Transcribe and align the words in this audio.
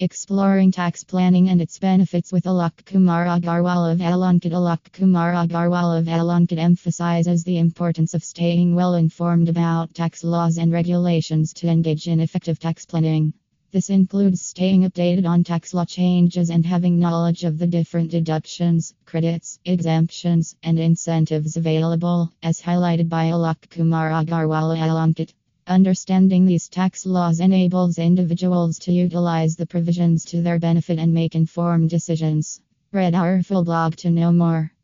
Exploring 0.00 0.70
tax 0.70 1.02
planning 1.02 1.48
and 1.48 1.60
its 1.60 1.80
benefits 1.80 2.30
with 2.30 2.44
Alok 2.44 2.84
Kumar 2.84 3.26
Agarwal 3.26 3.90
of 3.90 3.98
Alankit. 3.98 4.52
Alok 4.52 4.92
Kumar 4.92 5.32
Agarwal 5.32 5.98
of 5.98 6.04
Alankit 6.06 6.56
emphasizes 6.56 7.42
the 7.42 7.58
importance 7.58 8.14
of 8.14 8.22
staying 8.22 8.76
well 8.76 8.94
informed 8.94 9.48
about 9.48 9.92
tax 9.94 10.22
laws 10.22 10.56
and 10.56 10.70
regulations 10.70 11.52
to 11.54 11.66
engage 11.66 12.06
in 12.06 12.20
effective 12.20 12.60
tax 12.60 12.86
planning. 12.86 13.32
This 13.72 13.90
includes 13.90 14.40
staying 14.40 14.88
updated 14.88 15.26
on 15.26 15.42
tax 15.42 15.74
law 15.74 15.84
changes 15.84 16.50
and 16.50 16.64
having 16.64 17.00
knowledge 17.00 17.42
of 17.42 17.58
the 17.58 17.66
different 17.66 18.12
deductions, 18.12 18.94
credits, 19.04 19.58
exemptions, 19.64 20.54
and 20.62 20.78
incentives 20.78 21.56
available, 21.56 22.32
as 22.40 22.60
highlighted 22.60 23.08
by 23.08 23.30
Alok 23.30 23.68
Kumar 23.68 24.10
Agarwal 24.10 24.78
Alankit. 24.78 25.34
Understanding 25.68 26.46
these 26.46 26.66
tax 26.66 27.04
laws 27.04 27.40
enables 27.40 27.98
individuals 27.98 28.78
to 28.78 28.90
utilize 28.90 29.54
the 29.54 29.66
provisions 29.66 30.24
to 30.24 30.40
their 30.40 30.58
benefit 30.58 30.98
and 30.98 31.12
make 31.12 31.34
informed 31.34 31.90
decisions. 31.90 32.62
Read 32.90 33.14
our 33.14 33.42
full 33.42 33.64
blog 33.64 33.94
to 33.96 34.08
know 34.08 34.32
more. 34.32 34.72